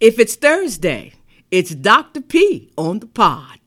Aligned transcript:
If 0.00 0.20
it's 0.20 0.36
Thursday, 0.36 1.14
it's 1.50 1.74
Dr. 1.74 2.20
P 2.20 2.70
on 2.76 3.00
the 3.00 3.08
pod. 3.08 3.58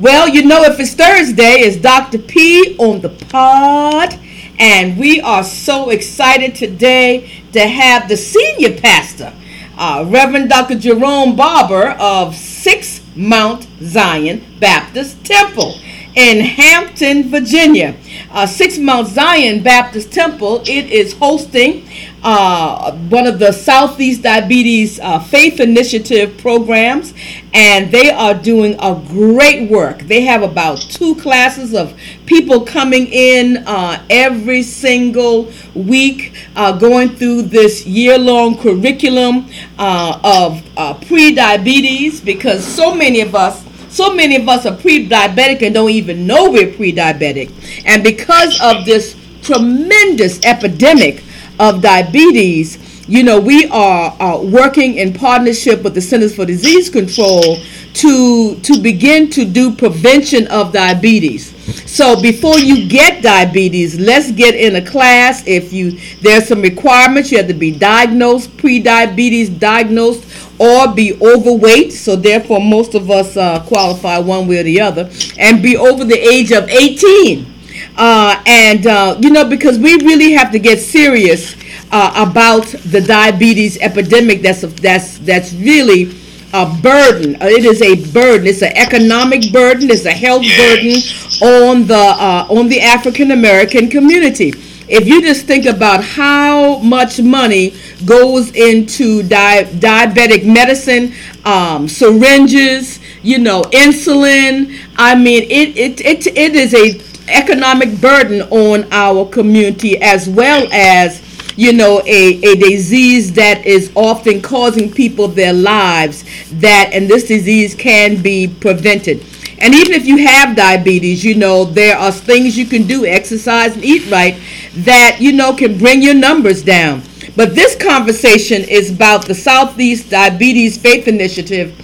Well, 0.00 0.26
you 0.26 0.46
know, 0.46 0.62
if 0.62 0.80
it's 0.80 0.94
Thursday, 0.94 1.60
it's 1.60 1.76
Dr. 1.76 2.16
P 2.16 2.74
on 2.78 3.02
the 3.02 3.10
pod. 3.10 4.18
And 4.58 4.96
we 4.96 5.20
are 5.20 5.44
so 5.44 5.90
excited 5.90 6.54
today 6.54 7.30
to 7.52 7.60
have 7.60 8.08
the 8.08 8.16
senior 8.16 8.80
pastor, 8.80 9.34
uh, 9.76 10.06
Reverend 10.08 10.48
Dr. 10.48 10.78
Jerome 10.78 11.36
Barber 11.36 11.90
of 12.00 12.34
Sixth 12.34 13.04
Mount 13.14 13.68
Zion 13.82 14.42
Baptist 14.60 15.22
Temple 15.26 15.74
in 16.18 16.40
Hampton, 16.40 17.30
Virginia. 17.30 17.94
Uh, 18.32 18.44
Sixth 18.44 18.80
Mount 18.80 19.06
Zion 19.06 19.62
Baptist 19.62 20.12
Temple, 20.12 20.62
it 20.62 20.90
is 20.90 21.12
hosting 21.12 21.88
uh, 22.24 22.90
one 23.08 23.28
of 23.28 23.38
the 23.38 23.52
Southeast 23.52 24.22
Diabetes 24.22 24.98
uh, 24.98 25.20
Faith 25.20 25.60
Initiative 25.60 26.36
programs, 26.38 27.14
and 27.54 27.92
they 27.92 28.10
are 28.10 28.34
doing 28.34 28.74
a 28.80 29.00
great 29.06 29.70
work. 29.70 30.00
They 30.00 30.22
have 30.22 30.42
about 30.42 30.78
two 30.78 31.14
classes 31.14 31.72
of 31.72 31.96
people 32.26 32.64
coming 32.64 33.06
in 33.06 33.58
uh, 33.58 34.04
every 34.10 34.64
single 34.64 35.52
week, 35.72 36.34
uh, 36.56 36.76
going 36.76 37.10
through 37.10 37.42
this 37.42 37.86
year 37.86 38.18
long 38.18 38.58
curriculum 38.58 39.48
uh, 39.78 40.18
of 40.24 40.66
uh, 40.76 40.94
pre 40.94 41.32
diabetes 41.32 42.20
because 42.20 42.66
so 42.66 42.92
many 42.92 43.20
of 43.20 43.36
us 43.36 43.67
so 43.90 44.14
many 44.14 44.36
of 44.36 44.48
us 44.48 44.66
are 44.66 44.76
pre-diabetic 44.76 45.62
and 45.62 45.74
don't 45.74 45.90
even 45.90 46.26
know 46.26 46.50
we're 46.50 46.72
pre-diabetic. 46.72 47.50
And 47.86 48.02
because 48.02 48.60
of 48.60 48.84
this 48.84 49.16
tremendous 49.42 50.44
epidemic 50.44 51.22
of 51.58 51.82
diabetes, 51.82 52.78
you 53.08 53.22
know, 53.22 53.40
we 53.40 53.66
are 53.68 54.14
uh, 54.20 54.38
working 54.42 54.96
in 54.96 55.14
partnership 55.14 55.82
with 55.82 55.94
the 55.94 56.00
Centers 56.00 56.36
for 56.36 56.44
Disease 56.44 56.90
Control 56.90 57.56
to 57.94 58.54
to 58.60 58.80
begin 58.82 59.30
to 59.30 59.46
do 59.46 59.74
prevention 59.74 60.46
of 60.48 60.74
diabetes. 60.74 61.54
So 61.90 62.20
before 62.20 62.58
you 62.58 62.86
get 62.86 63.22
diabetes, 63.22 63.98
let's 63.98 64.30
get 64.30 64.54
in 64.54 64.76
a 64.76 64.84
class. 64.84 65.42
If 65.46 65.72
you 65.72 65.98
there's 66.20 66.46
some 66.46 66.60
requirements, 66.60 67.32
you 67.32 67.38
have 67.38 67.48
to 67.48 67.54
be 67.54 67.70
diagnosed, 67.70 68.54
pre-diabetes 68.58 69.48
diagnosed, 69.48 70.26
or 70.60 70.92
be 70.92 71.18
overweight. 71.22 71.94
So 71.94 72.14
therefore, 72.14 72.60
most 72.60 72.94
of 72.94 73.10
us 73.10 73.38
uh, 73.38 73.64
qualify 73.64 74.18
one 74.18 74.46
way 74.46 74.58
or 74.58 74.64
the 74.64 74.82
other, 74.82 75.10
and 75.38 75.62
be 75.62 75.78
over 75.78 76.04
the 76.04 76.18
age 76.18 76.52
of 76.52 76.68
18. 76.68 77.54
Uh, 77.96 78.40
and 78.46 78.86
uh, 78.86 79.16
you 79.18 79.30
know 79.30 79.48
because 79.48 79.78
we 79.78 79.94
really 79.96 80.32
have 80.32 80.52
to 80.52 80.58
get 80.58 80.78
serious 80.78 81.56
uh, 81.90 82.26
about 82.28 82.66
the 82.66 83.00
diabetes 83.00 83.78
epidemic 83.78 84.42
that's 84.42 84.62
that's 84.80 85.18
that's 85.18 85.52
really 85.54 86.14
a 86.52 86.66
burden. 86.82 87.36
Uh, 87.36 87.46
it 87.46 87.64
is 87.64 87.82
a 87.82 87.94
burden. 88.12 88.46
It's 88.46 88.62
an 88.62 88.72
economic 88.76 89.52
burden. 89.52 89.90
It's 89.90 90.06
a 90.06 90.10
health 90.12 90.44
burden 90.56 90.96
on 91.42 91.86
the 91.86 91.94
uh, 91.94 92.46
on 92.50 92.68
the 92.68 92.80
African 92.80 93.30
American 93.32 93.88
community. 93.88 94.52
If 94.88 95.06
you 95.06 95.20
just 95.20 95.46
think 95.46 95.66
about 95.66 96.02
how 96.02 96.78
much 96.78 97.20
money 97.20 97.74
goes 98.06 98.50
into 98.52 99.22
di- 99.22 99.64
diabetic 99.64 100.46
medicine, 100.46 101.12
um, 101.44 101.86
syringes, 101.88 102.98
you 103.22 103.38
know, 103.38 103.62
insulin. 103.64 104.74
I 104.96 105.14
mean, 105.14 105.42
it 105.42 105.76
it 105.76 106.00
it, 106.00 106.26
it 106.26 106.54
is 106.54 106.74
a 106.74 107.00
economic 107.28 108.00
burden 108.00 108.42
on 108.50 108.90
our 108.90 109.26
community 109.28 110.00
as 110.00 110.26
well 110.26 110.66
as 110.72 111.20
you 111.58 111.72
know, 111.72 112.00
a, 112.06 112.40
a 112.44 112.54
disease 112.54 113.32
that 113.32 113.66
is 113.66 113.90
often 113.96 114.40
causing 114.40 114.92
people 114.92 115.26
their 115.26 115.52
lives 115.52 116.24
that, 116.60 116.90
and 116.92 117.08
this 117.08 117.26
disease 117.26 117.74
can 117.74 118.22
be 118.22 118.46
prevented. 118.46 119.26
And 119.58 119.74
even 119.74 119.92
if 119.92 120.06
you 120.06 120.18
have 120.18 120.54
diabetes, 120.54 121.24
you 121.24 121.34
know, 121.34 121.64
there 121.64 121.96
are 121.98 122.12
things 122.12 122.56
you 122.56 122.64
can 122.64 122.86
do, 122.86 123.06
exercise 123.06 123.74
and 123.74 123.84
eat 123.84 124.08
right, 124.08 124.40
that, 124.84 125.16
you 125.18 125.32
know, 125.32 125.52
can 125.52 125.76
bring 125.76 126.00
your 126.00 126.14
numbers 126.14 126.62
down. 126.62 127.02
But 127.34 127.56
this 127.56 127.74
conversation 127.74 128.62
is 128.62 128.92
about 128.92 129.26
the 129.26 129.34
Southeast 129.34 130.10
Diabetes 130.10 130.78
Faith 130.78 131.08
Initiative 131.08 131.74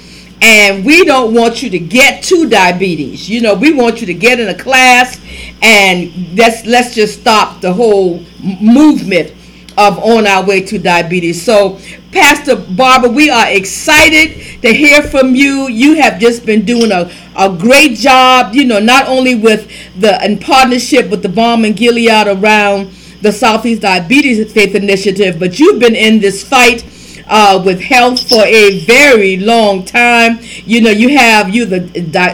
and 0.41 0.85
we 0.85 1.05
don't 1.05 1.35
want 1.35 1.65
you 1.65 1.71
to 1.71 1.81
get 1.81 2.23
to 2.25 2.49
diabetes. 2.49 3.29
You 3.29 3.41
know, 3.41 3.55
we 3.55 3.73
want 3.73 4.01
you 4.01 4.07
to 4.07 4.15
get 4.15 4.39
in 4.39 4.51
a 4.51 4.55
class 4.55 5.21
and 5.63 6.37
let's 6.39 6.65
let's 6.65 6.95
just 6.95 7.21
stop 7.21 7.61
the 7.61 7.73
whole 7.73 8.23
movement 8.61 9.35
of 9.77 9.99
on 9.99 10.27
our 10.27 10.45
way 10.45 10.61
to 10.63 10.79
diabetes. 10.79 11.43
So, 11.43 11.79
Pastor 12.13 12.57
Barber, 12.57 13.09
we 13.09 13.29
are 13.29 13.51
excited 13.51 14.63
to 14.63 14.73
hear 14.73 15.03
from 15.03 15.35
you. 15.35 15.69
You 15.69 15.95
have 15.97 16.21
just 16.21 16.47
been 16.47 16.65
doing 16.65 16.93
a, 16.93 17.11
a 17.37 17.57
great 17.57 17.99
job, 17.99 18.55
you 18.55 18.65
know, 18.65 18.79
not 18.79 19.09
only 19.09 19.35
with 19.35 19.69
the 20.01 20.25
in 20.25 20.39
partnership 20.39 21.11
with 21.11 21.23
the 21.23 21.29
Balm 21.29 21.65
in 21.65 21.73
Gilead 21.73 22.29
around 22.29 22.91
the 23.21 23.33
Southeast 23.33 23.83
Diabetes 23.83 24.53
Faith 24.53 24.75
Initiative, 24.75 25.39
but 25.41 25.59
you've 25.59 25.81
been 25.81 25.97
in 25.97 26.21
this 26.21 26.47
fight 26.47 26.85
uh, 27.27 27.63
with 27.65 27.81
health 27.81 28.29
for 28.29 28.45
a 28.45 28.81
very 28.81 29.39
long 29.39 29.85
time. 29.85 30.39
You 30.65 30.83
know, 30.83 30.91
you 30.91 31.17
have 31.17 31.55
you 31.55 31.65
the 31.65 31.85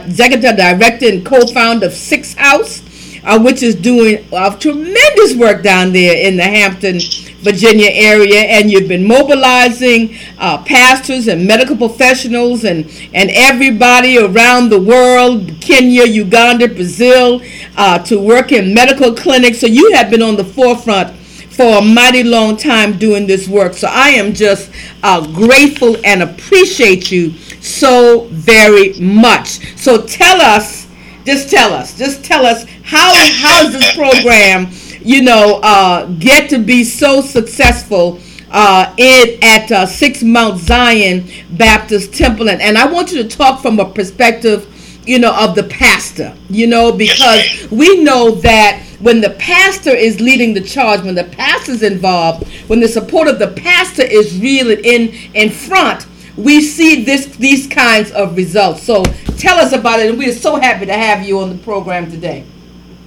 executive 0.07 0.57
director 0.57 1.09
and 1.09 1.25
co-founder 1.25 1.87
of 1.87 1.93
Six 1.93 2.34
House, 2.34 2.83
uh, 3.25 3.41
which 3.41 3.62
is 3.62 3.75
doing 3.75 4.27
uh, 4.33 4.55
tremendous 4.57 5.37
work 5.37 5.62
down 5.62 5.93
there 5.93 6.27
in 6.27 6.37
the 6.37 6.43
Hampton 6.43 7.01
Virginia 7.41 7.89
area, 7.91 8.41
and 8.41 8.71
you've 8.71 8.89
been 8.89 9.06
mobilizing 9.06 10.15
uh, 10.39 10.62
pastors 10.65 11.27
and 11.27 11.47
medical 11.47 11.77
professionals 11.77 12.65
and, 12.65 12.84
and 13.15 13.31
everybody 13.33 14.19
around 14.19 14.69
the 14.69 14.81
world 14.81 15.51
Kenya, 15.61 16.05
Uganda, 16.05 16.69
Brazil 16.69 17.41
uh, 17.77 17.99
to 18.01 18.19
work 18.19 18.53
in 18.53 18.75
medical 18.75 19.15
clinics. 19.15 19.61
So 19.61 19.67
you 19.67 19.93
have 19.93 20.11
been 20.11 20.23
on 20.23 20.37
the 20.37 20.45
forefront 20.45 21.17
for 21.51 21.78
a 21.78 21.83
mighty 21.83 22.23
long 22.23 22.56
time 22.56 22.99
doing 22.99 23.27
this 23.27 23.49
work. 23.49 23.75
So 23.75 23.89
I 23.91 24.11
am 24.11 24.33
just 24.33 24.71
uh, 25.03 25.27
grateful 25.33 25.97
and 26.05 26.22
appreciate 26.22 27.11
you 27.11 27.33
so 27.61 28.28
very 28.31 28.95
much. 29.01 29.61
So 29.77 30.07
tell 30.07 30.41
us, 30.41 30.87
just 31.25 31.51
tell 31.51 31.72
us, 31.72 31.97
just 31.97 32.25
tell 32.25 32.47
us 32.47 32.65
how 32.83 33.15
how 33.15 33.67
is 33.67 33.72
this 33.72 33.95
program 33.95 34.67
you 35.03 35.22
know, 35.22 35.61
uh, 35.62 36.06
get 36.19 36.50
to 36.50 36.59
be 36.59 36.84
so 36.84 37.21
successful 37.21 38.21
uh, 38.50 38.93
in, 38.97 39.38
at 39.43 39.71
uh, 39.71 39.87
Sixth 39.87 40.22
Mount 40.22 40.59
Zion 40.59 41.28
Baptist 41.53 42.15
Temple. 42.15 42.50
And, 42.50 42.61
and 42.61 42.77
I 42.77 42.91
want 42.91 43.12
you 43.12 43.22
to 43.22 43.28
talk 43.28 43.60
from 43.62 43.78
a 43.78 43.89
perspective, 43.89 44.66
you 45.06 45.19
know, 45.19 45.34
of 45.34 45.55
the 45.55 45.65
pastor, 45.65 46.37
you 46.49 46.66
know, 46.66 46.93
because 46.93 47.71
we 47.71 48.03
know 48.03 48.33
that 48.33 48.83
when 49.00 49.21
the 49.21 49.31
pastor 49.31 49.91
is 49.91 50.21
leading 50.21 50.53
the 50.53 50.60
charge, 50.60 51.03
when 51.03 51.15
the 51.15 51.25
pastor 51.25 51.72
is 51.72 51.83
involved, 51.83 52.47
when 52.69 52.81
the 52.81 52.89
support 52.89 53.28
of 53.28 53.39
the 53.39 53.49
pastor 53.49 54.03
is 54.03 54.39
really 54.41 54.81
in 54.84 55.15
in 55.34 55.50
front, 55.50 56.06
we 56.37 56.60
see 56.60 57.05
this 57.05 57.27
these 57.37 57.66
kinds 57.66 58.10
of 58.12 58.37
results. 58.37 58.83
So 58.83 59.03
tell 59.39 59.59
us 59.59 59.72
about 59.72 60.00
it, 60.00 60.10
and 60.10 60.19
we 60.19 60.28
are 60.28 60.34
so 60.34 60.56
happy 60.56 60.87
to 60.87 60.93
have 60.93 61.27
you 61.27 61.41
on 61.41 61.49
the 61.49 61.59
program 61.59 62.10
today. 62.10 62.44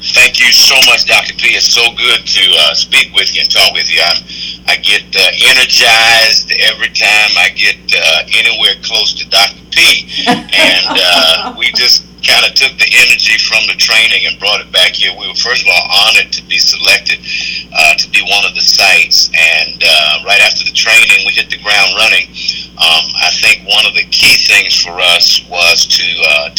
Thank 0.04 0.44
you 0.44 0.52
so 0.52 0.76
much, 0.92 1.08
Dr. 1.08 1.32
P. 1.40 1.56
It's 1.56 1.72
so 1.72 1.88
good 1.96 2.28
to 2.28 2.44
uh, 2.60 2.76
speak 2.76 3.16
with 3.16 3.32
you 3.32 3.40
and 3.40 3.48
talk 3.48 3.72
with 3.72 3.88
you. 3.88 4.04
I'm, 4.04 4.20
I 4.68 4.76
get 4.84 5.08
uh, 5.16 5.32
energized 5.48 6.52
every 6.60 6.92
time 6.92 7.32
I 7.40 7.56
get 7.56 7.80
uh, 7.88 8.28
anywhere 8.36 8.76
close 8.84 9.16
to 9.16 9.24
Dr. 9.32 9.64
P. 9.72 10.28
And 10.28 10.92
uh, 10.92 11.56
we 11.58 11.72
just 11.72 12.04
kind 12.20 12.44
of 12.44 12.52
took 12.52 12.76
the 12.76 12.92
energy 13.00 13.40
from 13.48 13.64
the 13.72 13.80
training 13.80 14.28
and 14.28 14.36
brought 14.44 14.60
it 14.60 14.68
back 14.76 14.92
here. 14.92 15.16
We 15.16 15.24
were, 15.24 15.40
first 15.40 15.64
of 15.64 15.72
all, 15.72 15.88
honored 16.12 16.36
to 16.36 16.44
be 16.52 16.60
selected 16.60 17.24
uh, 17.72 17.96
to 17.96 18.06
be 18.12 18.20
one 18.28 18.44
of 18.44 18.60
the 18.60 18.64
sites. 18.64 19.32
And 19.32 19.80
uh, 19.80 20.28
right 20.28 20.44
after 20.44 20.68
the 20.68 20.76
training, 20.76 21.24
we 21.24 21.32
hit 21.32 21.48
the 21.48 21.64
ground 21.64 21.96
running. 21.96 22.28
Um, 22.76 23.08
I 23.24 23.32
think 23.40 23.64
one 23.64 23.88
of 23.88 23.96
the 23.96 24.04
key 24.12 24.36
things 24.36 24.76
for 24.76 25.00
us 25.00 25.48
was 25.48 25.88
to, 25.88 26.08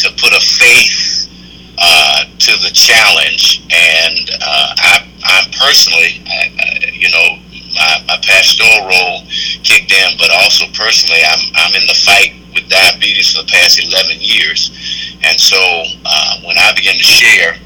to 0.01 0.07
put 0.17 0.33
a 0.33 0.41
faith 0.41 1.24
uh, 1.77 2.25
to 2.25 2.51
the 2.63 2.71
challenge. 2.73 3.65
And 3.71 4.29
uh, 4.41 4.69
I, 4.77 4.93
I 5.23 5.37
personally, 5.59 6.23
I, 6.27 6.41
I, 6.59 6.91
you 6.93 7.09
know, 7.11 7.27
my, 7.75 7.93
my 8.07 8.17
pastoral 8.23 8.87
role 8.87 9.23
kicked 9.63 9.91
in, 9.91 10.17
but 10.17 10.31
also 10.31 10.65
personally, 10.73 11.19
I'm, 11.23 11.43
I'm 11.55 11.75
in 11.75 11.87
the 11.87 11.99
fight 12.05 12.33
with 12.53 12.69
diabetes 12.69 13.35
for 13.35 13.43
the 13.43 13.51
past 13.51 13.79
11 13.83 14.17
years. 14.19 14.71
And 15.23 15.39
so 15.39 15.59
uh, 15.59 16.41
when 16.45 16.57
I 16.57 16.71
began 16.75 16.95
to 16.95 17.03
share, 17.03 17.59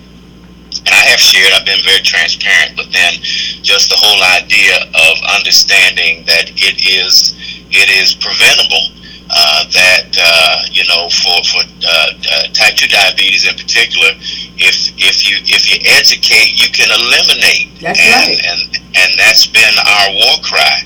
and 0.79 0.93
I 0.95 1.05
have 1.13 1.19
shared, 1.19 1.53
I've 1.53 1.65
been 1.65 1.83
very 1.83 2.01
transparent, 2.01 2.77
but 2.77 2.89
then 2.93 3.13
just 3.61 3.89
the 3.89 3.97
whole 3.97 4.21
idea 4.41 4.77
of 4.89 5.13
understanding 5.37 6.25
that 6.25 6.49
it 6.49 6.81
is 6.81 7.35
it 7.69 7.89
is 7.89 8.17
preventable 8.17 8.98
uh, 9.29 9.63
that 9.69 10.09
uh, 10.17 10.57
you 10.71 10.83
know 10.89 11.09
for 11.09 11.37
for 11.45 11.61
uh, 11.61 12.09
uh, 12.17 12.43
type 12.53 12.75
two 12.75 12.87
diabetes 12.87 13.47
in 13.47 13.53
particular, 13.53 14.09
if 14.57 14.89
if 14.97 15.27
you 15.29 15.37
if 15.45 15.69
you 15.69 15.77
educate, 15.85 16.57
you 16.57 16.69
can 16.73 16.89
eliminate. 16.89 17.69
That's 17.79 17.99
and, 17.99 18.09
right. 18.09 18.39
And 18.49 18.59
and 18.95 19.09
that's 19.17 19.45
been 19.47 19.75
our 19.85 20.07
war 20.13 20.35
cry. 20.43 20.77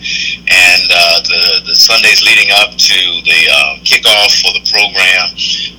And 0.48 0.84
uh, 0.92 1.22
the 1.24 1.44
the 1.72 1.76
Sundays 1.76 2.22
leading 2.24 2.52
up 2.60 2.76
to 2.76 3.00
the 3.24 3.40
uh, 3.50 3.76
kickoff 3.84 4.32
for 4.44 4.52
the 4.54 4.64
program. 4.70 5.28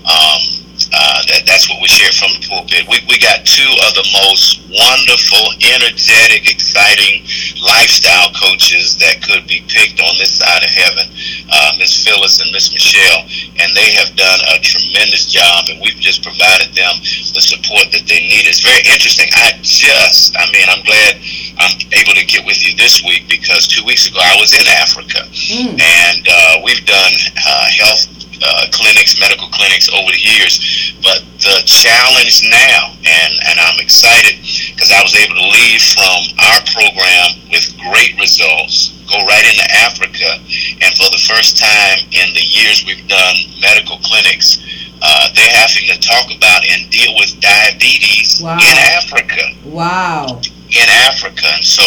Um, 0.05 0.65
uh, 0.95 1.23
that, 1.27 1.43
that's 1.47 1.71
what 1.71 1.83
we 1.83 1.89
share 1.89 2.11
from 2.15 2.35
the 2.39 2.43
pulpit. 2.47 2.87
We, 2.87 2.99
we 3.11 3.19
got 3.19 3.47
two 3.47 3.67
of 3.87 3.95
the 3.95 4.07
most 4.27 4.63
wonderful, 4.71 5.55
energetic, 5.75 6.51
exciting 6.51 7.23
lifestyle 7.63 8.31
coaches 8.35 8.99
that 8.99 9.23
could 9.23 9.47
be 9.47 9.63
picked 9.71 10.03
on 10.03 10.15
this 10.19 10.39
side 10.39 10.63
of 10.63 10.71
heaven, 10.71 11.07
uh, 11.51 11.79
Miss 11.79 12.03
Phyllis 12.03 12.43
and 12.43 12.51
Miss 12.51 12.71
Michelle, 12.75 13.27
and 13.59 13.75
they 13.75 13.95
have 13.95 14.15
done 14.15 14.41
a 14.55 14.59
tremendous 14.63 15.31
job, 15.31 15.67
and 15.71 15.79
we've 15.83 15.99
just 15.99 16.23
provided 16.23 16.75
them 16.75 16.95
the 17.35 17.43
support 17.43 17.91
that 17.95 18.07
they 18.07 18.23
need. 18.27 18.47
It's 18.47 18.63
very 18.63 18.83
interesting. 18.87 19.31
I 19.35 19.59
just, 19.63 20.35
I 20.39 20.47
mean, 20.51 20.67
I'm 20.71 20.83
glad 20.83 21.19
I'm 21.59 21.75
able 21.95 22.14
to 22.15 22.25
get 22.27 22.45
with 22.47 22.61
you 22.67 22.77
this 22.77 23.03
week 23.05 23.29
because 23.29 23.67
two 23.69 23.85
weeks 23.85 24.07
ago 24.09 24.19
I 24.23 24.37
was 24.41 24.53
in 24.55 24.67
Africa, 24.81 25.21
Mm. 25.35 25.77
and 25.81 26.23
uh, 26.31 26.61
we've 26.65 26.85
done 26.87 27.13
uh, 27.47 27.67
health 27.79 28.09
uh, 28.43 28.67
clinics, 28.73 29.19
medical 29.21 29.49
clinics 29.49 29.89
over 29.89 30.11
the 30.11 30.21
years. 30.21 30.93
But 31.03 31.23
the 31.41 31.63
challenge 31.65 32.45
now, 32.51 32.93
and, 33.05 33.33
and 33.49 33.57
I'm 33.61 33.79
excited 33.81 34.37
because 34.75 34.91
I 34.93 35.01
was 35.03 35.15
able 35.17 35.37
to 35.37 35.47
leave 35.49 35.81
from 35.95 36.19
our 36.45 36.61
program 36.73 37.29
with 37.51 37.65
great 37.89 38.17
results, 38.21 38.93
go 39.09 39.17
right 39.25 39.45
into 39.45 39.65
Africa, 39.85 40.41
and 40.83 40.91
for 40.97 41.09
the 41.13 41.23
first 41.29 41.57
time 41.59 41.99
in 42.13 42.33
the 42.35 42.43
years 42.45 42.85
we've 42.87 43.07
done 43.09 43.37
medical 43.61 43.99
clinics, 44.03 44.59
uh, 45.03 45.29
they're 45.37 45.55
having 45.61 45.85
to 45.93 45.99
talk 46.01 46.27
about 46.35 46.65
and 46.73 46.91
deal 46.91 47.13
with 47.17 47.39
diabetes 47.41 48.41
Wow. 48.43 48.57
in 48.57 48.77
Africa 48.97 49.43
Wow. 49.65 50.41
In 50.75 50.89
Africa. 51.07 51.47
And 51.47 51.65
so, 51.65 51.85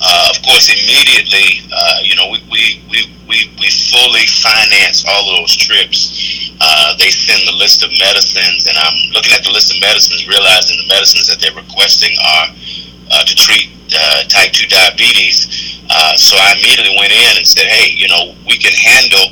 uh, 0.00 0.32
of 0.32 0.40
course, 0.42 0.68
immediately, 0.68 1.64
uh, 1.72 1.98
you 2.02 2.16
know, 2.16 2.28
we, 2.30 2.40
we, 2.50 2.62
we, 2.90 3.00
we, 3.28 3.38
we 3.60 3.68
fully 3.70 4.26
finance 4.26 5.04
all 5.08 5.36
those 5.38 5.54
trips. 5.56 6.52
Uh, 6.60 6.96
they 6.96 7.10
send 7.10 7.46
the 7.46 7.56
list 7.56 7.84
of 7.84 7.90
medicines, 7.98 8.66
and 8.66 8.76
I'm 8.76 8.96
looking 9.12 9.32
at 9.32 9.44
the 9.44 9.50
list 9.50 9.74
of 9.74 9.80
medicines, 9.80 10.26
realizing 10.28 10.78
the 10.78 10.88
medicines 10.88 11.26
that 11.28 11.40
they're 11.40 11.56
requesting 11.56 12.16
are 12.22 12.46
uh, 13.10 13.24
to 13.24 13.34
treat 13.36 13.70
uh, 13.92 14.24
type 14.28 14.52
2 14.52 14.66
diabetes. 14.68 15.80
Uh, 15.90 16.16
so 16.16 16.36
I 16.36 16.56
immediately 16.56 16.96
went 16.96 17.12
in 17.12 17.36
and 17.36 17.46
said, 17.46 17.66
hey, 17.66 17.92
you 17.92 18.08
know, 18.08 18.34
we 18.46 18.56
can 18.56 18.72
handle 18.72 19.28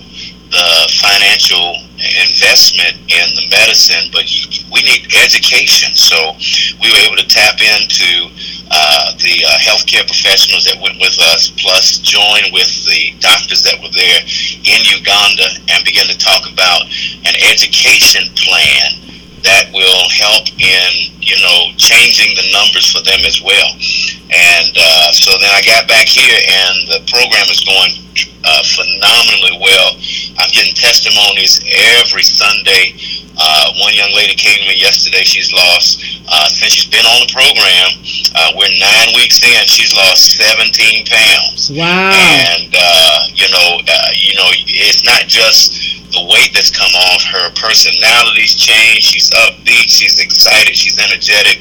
the 0.52 0.68
financial 1.00 1.80
investment 2.28 2.94
in 3.08 3.26
the 3.34 3.46
medicine, 3.50 4.10
but 4.12 4.28
you- 4.30 4.64
we 4.70 4.82
need 4.82 5.08
education. 5.16 5.94
So 5.96 6.36
we 6.80 6.90
were 6.92 6.98
able 7.08 7.16
to 7.16 7.26
tap 7.26 7.60
into 7.60 8.30
uh, 8.74 9.12
the 9.18 9.44
uh, 9.44 9.58
healthcare 9.58 10.06
professionals 10.06 10.64
that 10.64 10.80
went 10.80 10.98
with 10.98 11.18
us, 11.34 11.50
plus 11.60 11.98
join 11.98 12.52
with 12.52 12.72
the 12.86 13.12
doctors 13.20 13.62
that 13.64 13.76
were 13.82 13.92
there 13.92 14.20
in 14.64 14.80
Uganda 14.96 15.44
and 15.68 15.84
begin 15.84 16.06
to 16.08 16.16
talk 16.16 16.48
about 16.50 16.82
an 17.28 17.34
education 17.50 18.28
plan 18.34 18.96
that 19.44 19.70
will 19.74 20.06
help 20.14 20.48
in 20.58 20.90
you 21.22 21.36
know 21.42 21.70
changing 21.78 22.34
the 22.36 22.46
numbers 22.52 22.90
for 22.90 23.02
them 23.02 23.22
as 23.26 23.42
well. 23.42 23.70
And 24.32 24.72
uh, 24.74 25.12
so 25.12 25.36
then 25.38 25.50
I 25.52 25.60
got 25.66 25.86
back 25.88 26.06
here, 26.08 26.38
and 26.48 26.88
the 26.88 27.00
program 27.10 27.46
is 27.52 27.60
going 27.64 27.92
uh, 28.44 28.62
phenomenally 28.64 29.58
well. 29.60 29.96
I'm 30.38 30.50
getting 30.50 30.74
testimonies 30.74 31.60
every 32.00 32.22
Sunday. 32.24 32.96
Uh, 33.32 33.72
one 33.80 33.94
young 33.94 34.12
lady 34.12 34.34
came 34.36 34.60
to 34.60 34.68
me 34.68 34.76
yesterday. 34.76 35.24
She's 35.24 35.52
lost 35.52 36.00
uh, 36.28 36.48
since 36.48 36.72
she's 36.72 36.90
been 36.92 37.04
on 37.04 37.24
the 37.26 37.32
program. 37.32 37.88
Uh, 38.36 38.52
we're 38.60 38.72
nine 38.76 39.10
weeks 39.16 39.40
in. 39.40 39.64
She's 39.68 39.96
lost 39.96 40.36
17 40.36 41.06
pounds 41.08 41.72
Wow. 41.72 42.12
and 42.12 42.68
uh, 42.76 43.18
you 43.32 43.48
know, 43.48 43.80
uh, 43.88 44.08
you 44.20 44.34
know, 44.36 44.48
it's 44.68 45.04
not 45.04 45.24
just 45.32 45.72
the 46.12 46.20
weight 46.28 46.52
that's 46.52 46.68
come 46.70 46.92
off. 46.92 47.24
Her 47.24 47.48
personality's 47.56 48.52
changed. 48.54 49.00
She's 49.16 49.31
upbeat. 49.32 49.88
She's 49.88 50.20
excited. 50.20 50.76
She's 50.76 50.98
energetic. 50.98 51.58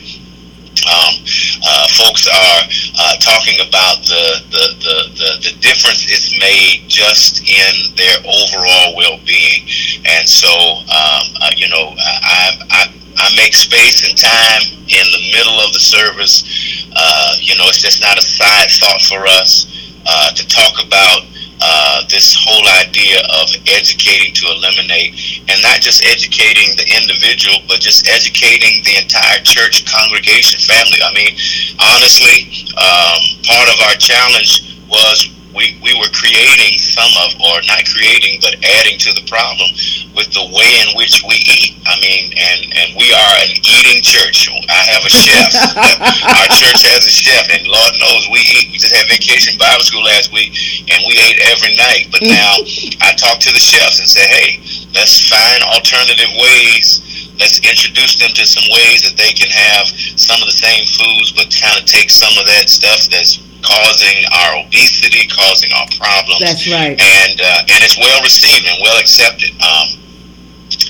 Um, 0.82 1.14
uh, 1.62 1.88
folks 1.94 2.26
are 2.26 2.62
uh, 2.98 3.16
talking 3.20 3.60
about 3.60 4.02
the, 4.08 4.42
the, 4.50 4.66
the, 4.82 4.98
the, 5.14 5.30
the 5.44 5.54
difference 5.60 6.08
it's 6.10 6.34
made 6.40 6.88
just 6.88 7.44
in 7.44 7.94
their 7.96 8.18
overall 8.24 8.96
well-being. 8.96 9.68
And 10.08 10.28
so, 10.28 10.50
um, 10.50 11.24
uh, 11.38 11.52
you 11.56 11.68
know, 11.70 11.94
I, 12.00 12.58
I, 12.72 12.82
I 13.18 13.36
make 13.36 13.54
space 13.54 14.08
and 14.08 14.18
time 14.18 14.64
in 14.88 15.06
the 15.12 15.22
middle 15.36 15.60
of 15.60 15.74
the 15.74 15.80
service. 15.84 16.88
Uh, 16.96 17.36
you 17.40 17.56
know, 17.58 17.68
it's 17.68 17.82
just 17.82 18.02
not 18.02 18.18
a 18.18 18.24
side 18.24 18.72
thought 18.72 19.02
for 19.02 19.28
us 19.28 19.68
uh, 20.08 20.32
to 20.34 20.48
talk 20.48 20.82
about 20.84 21.28
uh, 21.62 22.04
this 22.10 22.36
whole 22.38 22.66
idea 22.82 23.22
of 23.42 23.54
educating 23.70 24.34
to 24.34 24.50
eliminate, 24.50 25.14
and 25.48 25.62
not 25.62 25.80
just 25.82 26.04
educating 26.06 26.76
the 26.76 26.86
individual, 26.98 27.62
but 27.68 27.80
just 27.80 28.08
educating 28.10 28.84
the 28.84 28.98
entire 28.98 29.40
church 29.46 29.86
congregation 29.86 30.60
family. 30.60 31.00
I 31.02 31.14
mean, 31.14 31.34
honestly, 31.80 32.50
um, 32.78 33.20
part 33.46 33.70
of 33.70 33.78
our 33.88 33.96
challenge 33.96 34.82
was 34.90 35.30
we, 35.52 35.76
we 35.84 35.92
were 36.00 36.12
creating 36.16 36.80
some 36.80 37.12
of, 37.28 37.36
or 37.40 37.60
not 37.68 37.84
creating, 37.92 38.40
but 38.40 38.56
adding 38.80 38.96
to 39.04 39.12
the 39.16 39.26
problem 39.28 39.68
with 40.16 40.32
the 40.32 40.48
way 40.48 40.72
in 40.88 40.96
which 40.96 41.24
we 41.28 41.36
eat. 41.36 41.76
I 41.84 41.96
mean, 42.00 42.32
and, 42.36 42.60
and 42.72 42.88
we 42.96 43.08
are 43.12 43.36
an 43.44 43.52
eating 43.60 44.00
church. 44.00 44.48
I 44.48 44.82
have 44.96 45.04
a 45.04 45.12
chef. 45.12 45.52
Our 46.40 46.48
church 46.56 46.84
has 46.88 47.04
a 47.04 47.14
chef, 47.14 47.52
and 47.52 47.68
Lord 47.68 47.94
knows 48.00 48.32
we 48.32 48.40
eat. 48.44 48.72
We 48.72 48.80
just 48.80 48.96
had 48.96 49.08
vacation 49.12 49.60
Bible 49.60 49.84
school 49.84 50.04
last 50.08 50.32
week, 50.32 50.56
and 50.88 51.04
we 51.08 51.20
ate 51.20 51.40
every 51.52 51.76
night. 51.76 52.08
But 52.12 52.24
now 52.24 52.64
I 53.06 53.12
talk 53.20 53.44
to 53.44 53.52
the 53.52 53.62
chefs 53.62 54.00
and 54.00 54.08
say, 54.08 54.24
hey, 54.28 54.50
let's 54.96 55.28
find 55.28 55.64
alternative 55.76 56.32
ways. 56.40 57.04
Let's 57.40 57.60
introduce 57.66 58.20
them 58.22 58.32
to 58.38 58.46
some 58.46 58.68
ways 58.70 59.04
that 59.04 59.18
they 59.18 59.34
can 59.34 59.50
have 59.50 59.88
some 60.16 60.40
of 60.40 60.48
the 60.48 60.56
same 60.56 60.86
foods, 60.86 61.34
but 61.34 61.50
kind 61.50 61.76
of 61.80 61.90
take 61.90 62.12
some 62.14 62.38
of 62.38 62.46
that 62.46 62.70
stuff 62.70 63.10
that's 63.10 63.42
causing 63.62 64.26
our 64.32 64.66
obesity, 64.66 65.28
causing 65.28 65.72
our 65.74 65.88
problems. 65.98 66.42
That's 66.42 66.68
right. 66.70 66.98
And 66.98 67.38
uh, 67.42 67.72
and 67.74 67.80
it's 67.84 67.98
well 67.98 68.22
received 68.22 68.66
and 68.68 68.78
well 68.82 69.00
accepted. 69.00 69.52
Um, 69.62 69.98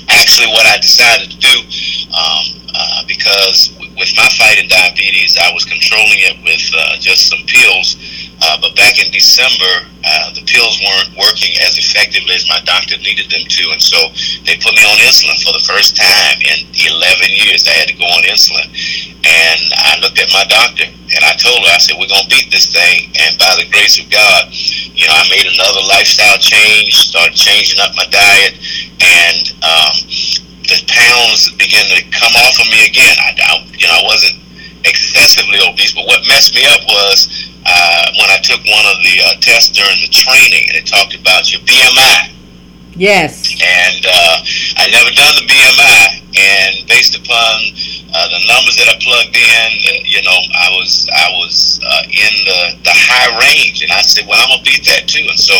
actually, 0.08 0.48
what 0.52 0.66
I 0.66 0.78
decided 0.78 1.30
to 1.30 1.38
do, 1.38 1.56
um, 2.12 2.44
uh, 2.74 3.02
because 3.06 3.68
w- 3.76 3.92
with 3.98 4.12
my 4.16 4.28
fight 4.38 4.58
in 4.58 4.68
diabetes, 4.68 5.36
I 5.40 5.52
was 5.52 5.64
controlling 5.64 6.20
it 6.24 6.36
with 6.44 6.64
uh, 6.74 6.96
just 6.98 7.28
some 7.28 7.40
pills. 7.46 7.96
Uh, 8.42 8.58
but 8.58 8.74
back 8.74 8.98
in 8.98 9.06
December, 9.14 9.86
uh, 10.02 10.34
the 10.34 10.42
pills 10.42 10.74
weren't 10.82 11.14
working 11.14 11.54
as 11.62 11.78
effectively 11.78 12.34
as 12.34 12.42
my 12.50 12.58
doctor 12.66 12.98
needed 12.98 13.30
them 13.30 13.46
to, 13.46 13.70
and 13.70 13.78
so 13.78 13.94
they 14.42 14.58
put 14.58 14.74
me 14.74 14.82
on 14.82 14.98
insulin 14.98 15.38
for 15.46 15.54
the 15.54 15.62
first 15.62 15.94
time 15.94 16.42
in 16.42 16.66
11 16.74 17.30
years. 17.30 17.62
I 17.70 17.74
had 17.78 17.86
to 17.86 17.94
go 17.94 18.02
on 18.02 18.26
insulin, 18.26 18.66
and 19.22 19.62
I 19.78 19.94
looked 20.02 20.18
at 20.18 20.26
my 20.34 20.42
doctor 20.50 20.90
and 21.14 21.24
I 21.24 21.32
told 21.36 21.64
her, 21.64 21.70
I 21.72 21.78
said, 21.78 21.96
"We're 21.98 22.10
gonna 22.10 22.28
beat 22.28 22.50
this 22.50 22.66
thing." 22.66 23.12
And 23.20 23.38
by 23.38 23.54
the 23.56 23.68
grace 23.70 23.98
of 23.98 24.08
God, 24.10 24.48
you 24.52 25.06
know, 25.06 25.14
I 25.14 25.24
made 25.28 25.46
another 25.46 25.82
lifestyle 25.86 26.38
change, 26.38 26.96
started 26.96 27.34
changing 27.34 27.80
up 27.80 27.94
my 27.96 28.06
diet, 28.10 28.56
and 29.00 29.42
um, 29.62 29.94
the 30.68 30.78
pounds 30.88 31.52
began 31.56 31.84
to 31.92 32.00
come 32.10 32.34
off 32.44 32.60
of 32.60 32.68
me 32.68 32.86
again. 32.86 33.16
I, 33.20 33.34
I 33.36 33.52
you 33.76 33.86
know, 33.86 33.98
I 34.00 34.04
wasn't 34.04 34.38
excessively 34.84 35.58
obese, 35.62 35.94
but 35.94 36.06
what 36.06 36.20
messed 36.28 36.54
me 36.54 36.64
up 36.66 36.82
was 36.86 37.28
uh, 37.66 38.04
when 38.18 38.30
I 38.30 38.38
took 38.42 38.60
one 38.66 38.86
of 38.86 38.98
the 39.02 39.14
uh, 39.24 39.34
tests 39.40 39.70
during 39.70 40.00
the 40.00 40.10
training, 40.10 40.68
and 40.68 40.76
it 40.76 40.86
talked 40.86 41.14
about 41.14 41.52
your 41.52 41.60
BMI 41.62 42.32
Yes. 42.96 43.48
and 43.62 44.04
uh, 44.04 44.36
I 44.76 44.88
never 44.92 45.10
done 45.16 45.34
the 45.36 45.46
BMI. 45.48 46.20
And 46.32 46.88
based 46.88 47.12
upon 47.14 47.54
uh, 48.12 48.28
the 48.32 48.40
numbers 48.48 48.76
that 48.80 48.88
I 48.88 48.96
plugged 49.04 49.36
in, 49.36 49.68
uh, 49.84 50.00
you 50.08 50.22
know, 50.24 50.38
I 50.56 50.72
was 50.72 51.04
I 51.12 51.28
was 51.36 51.80
uh, 51.84 52.04
in 52.08 52.32
the 52.48 52.60
the 52.88 52.94
high 52.96 53.28
range, 53.36 53.82
and 53.84 53.92
I 53.92 54.00
said, 54.00 54.24
well, 54.24 54.40
I'm 54.40 54.48
gonna 54.48 54.64
beat 54.64 54.84
that 54.88 55.04
too. 55.08 55.24
And 55.28 55.36
so 55.36 55.52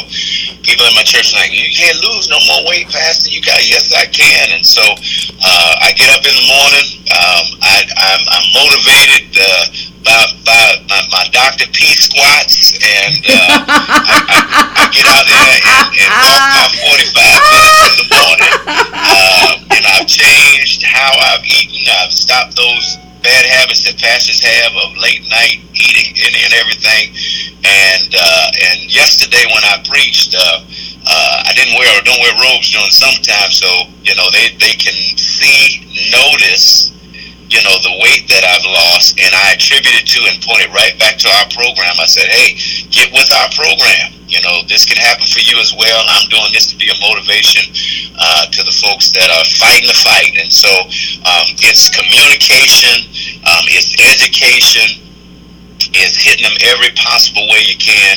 people 0.65 0.89
in 0.89 0.95
my 0.97 1.05
church 1.05 1.37
like, 1.37 1.53
you 1.53 1.69
can't 1.77 2.01
lose 2.01 2.29
no 2.33 2.41
more 2.49 2.65
weight, 2.73 2.89
Pastor. 2.89 3.29
You 3.29 3.43
got 3.45 3.61
yes, 3.69 3.93
I 3.93 4.09
can. 4.09 4.57
And 4.57 4.65
so 4.65 4.81
uh, 4.81 5.73
I 5.85 5.93
get 5.93 6.09
up 6.17 6.25
in 6.25 6.33
the 6.33 6.47
morning. 6.49 6.87
Um, 7.13 7.45
I, 7.61 7.77
I'm, 8.01 8.23
I'm 8.33 8.47
motivated. 8.57 9.25
Uh, 9.37 9.65
by, 10.05 10.21
by 10.45 10.67
my, 10.89 11.01
my 11.11 11.25
Dr. 11.31 11.67
P 11.73 11.95
squats, 11.95 12.75
and 12.79 13.15
uh, 13.27 13.67
I, 13.67 14.19
I, 14.29 14.39
I 14.75 14.85
get 14.91 15.07
out 15.07 15.27
there 15.27 15.43
and, 15.43 15.87
and 15.99 16.11
walk 16.13 16.43
my 16.53 16.67
45 16.91 17.43
minutes 17.51 17.81
in 17.87 17.95
the 18.03 18.09
morning. 18.11 18.55
Uh, 19.03 19.53
and 19.79 19.85
I've 19.87 20.07
changed 20.07 20.83
how 20.83 21.11
I've 21.33 21.45
eaten. 21.47 21.87
I've 22.03 22.13
stopped 22.13 22.57
those 22.57 22.99
bad 23.23 23.47
habits 23.47 23.87
that 23.87 23.99
pastors 23.99 24.43
have 24.43 24.73
of 24.83 24.99
late 24.99 25.23
night 25.31 25.63
eating 25.75 26.11
and, 26.27 26.35
and 26.35 26.53
everything. 26.59 27.15
And 27.63 28.11
uh, 28.11 28.47
and 28.75 28.91
yesterday 28.91 29.47
when 29.47 29.63
I 29.63 29.79
preached, 29.87 30.35
uh, 30.35 30.67
uh, 31.07 31.47
I 31.47 31.53
didn't 31.55 31.79
wear 31.79 31.91
or 31.95 32.03
don't 32.03 32.19
wear 32.19 32.35
robes 32.43 32.71
during 32.75 32.91
summertime, 32.91 33.51
so 33.55 33.71
you 34.03 34.15
know 34.19 34.27
they 34.35 34.51
they 34.59 34.75
can 34.75 34.95
see, 35.15 35.87
notice 36.11 36.91
you 37.53 37.61
know, 37.69 37.77
the 37.85 38.01
weight 38.01 38.25
that 38.33 38.49
I've 38.49 38.65
lost, 38.65 39.21
and 39.21 39.29
I 39.29 39.53
attributed 39.53 40.09
to 40.09 40.25
and 40.25 40.41
pointed 40.41 40.73
right 40.73 40.97
back 40.97 41.21
to 41.21 41.29
our 41.29 41.47
program. 41.53 41.93
I 42.01 42.09
said, 42.09 42.33
hey, 42.33 42.57
get 42.89 43.13
with 43.13 43.29
our 43.29 43.53
program. 43.53 44.17
You 44.25 44.41
know, 44.41 44.65
this 44.65 44.89
can 44.89 44.97
happen 44.97 45.29
for 45.29 45.45
you 45.45 45.61
as 45.61 45.77
well. 45.77 46.01
I'm 46.09 46.25
doing 46.33 46.49
this 46.57 46.65
to 46.73 46.77
be 46.81 46.89
a 46.89 46.97
motivation 47.05 47.69
uh, 48.17 48.49
to 48.49 48.65
the 48.65 48.73
folks 48.73 49.13
that 49.13 49.29
are 49.29 49.45
fighting 49.61 49.85
the 49.85 50.01
fight. 50.01 50.33
And 50.41 50.49
so 50.49 50.73
um, 51.29 51.53
it's 51.61 51.93
communication, 51.93 53.05
um, 53.45 53.69
it's 53.69 53.93
education, 54.01 55.12
is 55.95 56.17
hitting 56.17 56.45
them 56.45 56.57
every 56.73 56.91
possible 56.97 57.45
way 57.49 57.61
you 57.67 57.79
can. 57.79 58.17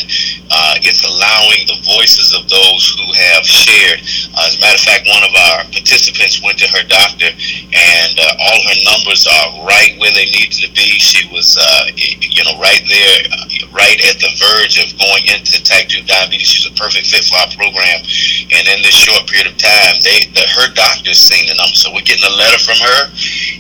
Uh, 0.51 0.77
it's 0.86 1.01
allowing 1.01 1.65
the 1.65 1.79
voices 1.98 2.32
of 2.38 2.46
those 2.48 2.84
who 2.94 3.08
have 3.17 3.44
shared. 3.44 4.00
Uh, 4.38 4.46
as 4.46 4.55
a 4.55 4.62
matter 4.62 4.77
of 4.77 4.86
fact, 4.86 5.10
one 5.10 5.25
of 5.25 5.34
our 5.34 5.65
participants 5.74 6.38
went 6.46 6.58
to 6.62 6.70
her 6.70 6.86
doctor, 6.86 7.27
and 7.27 8.13
uh, 8.22 8.46
all 8.46 8.60
her 8.70 8.79
numbers 8.86 9.25
are 9.25 9.65
right 9.65 9.98
where 9.98 10.13
they 10.13 10.29
needed 10.29 10.53
to 10.62 10.70
be. 10.77 11.01
She 11.01 11.25
was, 11.34 11.58
uh, 11.58 11.89
you 11.98 12.46
know, 12.46 12.55
right 12.62 12.84
there, 12.86 13.17
uh, 13.34 13.74
right 13.74 13.98
at 14.05 14.22
the 14.22 14.32
verge 14.38 14.77
of 14.77 14.94
going 15.01 15.25
into 15.34 15.58
type 15.65 15.89
two 15.89 16.05
diabetes. 16.05 16.46
She's 16.46 16.70
a 16.70 16.75
perfect 16.77 17.10
fit 17.10 17.25
for 17.25 17.41
our 17.41 17.50
program, 17.58 18.05
and 18.53 18.63
in 18.70 18.86
this 18.86 18.96
short 18.96 19.25
period 19.25 19.50
of 19.50 19.58
time, 19.58 19.98
they, 20.05 20.29
the, 20.29 20.46
her 20.62 20.70
doctor's 20.77 21.17
seen 21.17 21.50
the 21.50 21.58
numbers. 21.58 21.82
So 21.82 21.89
we're 21.89 22.05
getting 22.05 22.29
a 22.29 22.36
letter 22.38 22.62
from 22.62 22.77
her. 22.86 23.01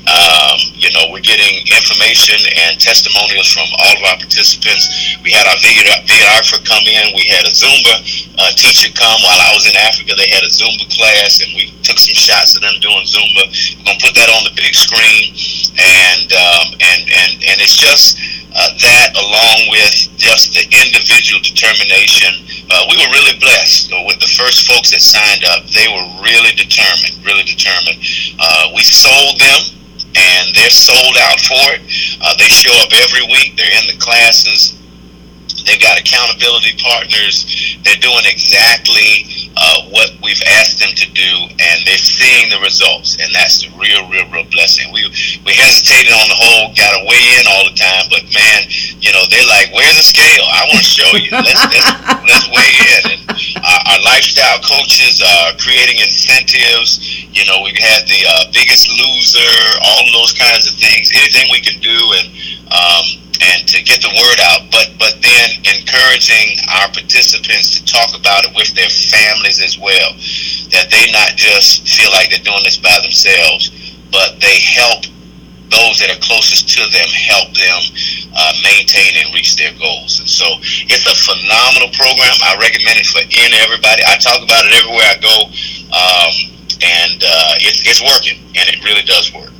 Um, 0.05 0.57
you 0.77 0.93
know, 0.93 1.09
we're 1.09 1.25
getting 1.25 1.65
information 1.65 2.37
and 2.37 2.77
testimonials 2.77 3.49
from 3.49 3.65
all 3.73 3.95
of 3.97 4.04
our 4.05 4.17
participants. 4.17 5.17
We 5.23 5.31
had 5.31 5.45
our 5.49 5.59
videographer 5.59 6.61
come 6.63 6.85
in. 6.85 7.15
We 7.17 7.25
had 7.29 7.45
a 7.45 7.53
Zumba 7.53 7.95
uh, 8.37 8.51
teacher 8.55 8.93
come 8.93 9.19
while 9.25 9.41
I 9.41 9.51
was 9.53 9.65
in 9.65 9.75
Africa. 9.75 10.13
They 10.15 10.29
had 10.29 10.45
a 10.45 10.51
Zumba 10.51 10.85
class, 10.93 11.41
and 11.41 11.51
we 11.57 11.73
took 11.81 11.97
some 11.97 12.15
shots 12.15 12.55
of 12.55 12.61
them 12.61 12.77
doing 12.81 13.05
Zumba. 13.05 13.49
We're 13.81 13.93
gonna 13.93 14.01
put 14.01 14.15
that 14.15 14.29
on 14.29 14.45
the 14.45 14.53
big 14.55 14.73
screen, 14.73 15.33
and 15.77 16.29
um, 16.31 16.65
and 16.79 17.01
and 17.09 17.31
and 17.41 17.57
it's 17.61 17.77
just. 17.77 18.19
Uh, 18.55 18.71
that 18.79 19.11
along 19.19 19.67
with 19.67 20.07
just 20.15 20.55
the 20.55 20.63
individual 20.63 21.43
determination. 21.43 22.31
Uh, 22.71 22.87
we 22.87 22.95
were 22.95 23.11
really 23.11 23.35
blessed 23.43 23.91
with 24.07 24.15
the 24.23 24.31
first 24.31 24.63
folks 24.63 24.95
that 24.95 25.03
signed 25.03 25.43
up. 25.51 25.67
They 25.75 25.91
were 25.91 26.23
really 26.23 26.55
determined, 26.55 27.19
really 27.27 27.43
determined. 27.43 27.99
Uh, 28.39 28.71
we 28.71 28.79
sold 28.79 29.43
them 29.43 29.84
and 30.15 30.55
they're 30.55 30.69
sold 30.69 31.17
out 31.19 31.39
for 31.39 31.75
it. 31.75 31.81
Uh, 32.21 32.35
they 32.37 32.47
show 32.47 32.73
up 32.81 32.89
every 32.93 33.23
week. 33.27 33.55
They're 33.55 33.81
in 33.81 33.87
the 33.87 33.99
classes. 33.99 34.75
They've 35.65 35.81
got 35.81 35.99
accountability 35.99 36.77
partners. 36.77 37.77
They're 37.83 38.01
doing 38.01 38.25
exactly 38.29 39.49
uh, 39.57 39.89
what 39.89 40.13
we've 40.21 40.41
asked 40.61 40.79
them 40.79 40.93
to 40.93 41.07
do, 41.11 41.31
and 41.49 41.77
they're 41.85 42.01
seeing 42.01 42.49
the 42.53 42.61
results. 42.61 43.17
And 43.17 43.33
that's 43.33 43.65
the 43.65 43.73
real, 43.73 44.05
real, 44.09 44.29
real 44.29 44.45
blessing. 44.53 44.93
We 44.93 45.09
we 45.41 45.57
hesitated 45.57 46.13
on 46.13 46.27
the 46.29 46.37
whole, 46.37 46.75
got 46.77 46.93
to 46.93 47.01
weigh 47.07 47.27
in 47.41 47.45
all 47.49 47.65
the 47.65 47.77
time, 47.77 48.05
but 48.13 48.23
man, 48.29 48.59
you 49.01 49.09
know, 49.09 49.25
they're 49.31 49.49
like, 49.49 49.73
"Where's 49.73 49.97
the 49.97 50.05
scale? 50.05 50.45
I 50.45 50.69
want 50.69 50.83
to 50.83 50.87
show 50.87 51.11
you. 51.17 51.31
Let's 51.33 51.63
let's, 51.65 51.89
let's 52.29 52.47
weigh 52.51 52.75
in." 52.99 53.03
And 53.15 53.21
our, 53.65 53.81
our 53.95 54.01
lifestyle 54.05 54.61
coaches 54.61 55.23
are 55.23 55.57
creating 55.57 55.97
incentives. 56.03 57.01
You 57.33 57.45
know, 57.49 57.65
we've 57.65 57.79
had 57.79 58.05
the 58.05 58.21
uh, 58.21 58.53
biggest 58.53 58.85
loser, 58.91 59.53
all 59.81 60.05
those 60.13 60.33
kinds 60.37 60.67
of 60.69 60.77
things. 60.77 61.11
Anything 61.15 61.49
we 61.49 61.59
can 61.59 61.79
do, 61.81 61.97
and 62.21 62.27
um, 62.69 63.24
and 63.51 63.67
to 63.67 63.83
get 63.83 64.01
the 64.01 64.09
word 64.09 64.39
out, 64.49 64.71
but 64.71 64.93
but 64.97 65.21
then 65.21 65.47
encouraging 65.65 66.57
our 66.81 66.89
participants 66.89 67.77
to 67.77 67.85
talk 67.85 68.17
about 68.17 68.45
it 68.45 68.51
with 68.55 68.73
their 68.73 68.89
families 68.89 69.61
as 69.61 69.77
well, 69.77 70.13
that 70.73 70.89
they 70.89 71.11
not 71.11 71.37
just 71.37 71.85
feel 71.85 72.09
like 72.11 72.29
they're 72.29 72.45
doing 72.45 72.63
this 72.63 72.77
by 72.77 72.97
themselves, 73.01 73.69
but 74.11 74.39
they 74.41 74.59
help 74.59 75.05
those 75.69 75.97
that 75.99 76.13
are 76.13 76.21
closest 76.21 76.69
to 76.69 76.81
them 76.93 77.09
help 77.09 77.49
them 77.57 77.81
uh, 78.37 78.53
maintain 78.61 79.17
and 79.17 79.33
reach 79.33 79.57
their 79.57 79.73
goals. 79.81 80.21
And 80.21 80.29
so 80.29 80.45
it's 80.61 81.05
a 81.09 81.17
phenomenal 81.17 81.89
program. 81.89 82.35
I 82.45 82.53
recommend 82.61 83.01
it 83.01 83.07
for 83.09 83.23
any 83.25 83.57
everybody. 83.65 84.05
I 84.05 84.17
talk 84.21 84.41
about 84.45 84.65
it 84.65 84.73
everywhere 84.77 85.07
I 85.09 85.17
go, 85.19 85.37
um, 85.93 86.33
and 86.81 87.17
uh, 87.21 87.65
it's 87.65 87.81
it's 87.85 88.01
working, 88.01 88.37
and 88.55 88.65
it 88.69 88.83
really 88.83 89.03
does 89.03 89.33
work. 89.33 89.51